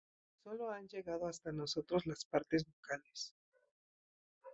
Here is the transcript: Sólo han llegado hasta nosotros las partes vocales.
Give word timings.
Sólo 0.43 0.71
han 0.71 0.87
llegado 0.87 1.27
hasta 1.27 1.51
nosotros 1.51 2.07
las 2.07 2.25
partes 2.25 2.65
vocales. 2.65 3.35